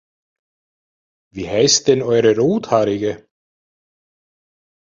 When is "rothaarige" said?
2.35-3.29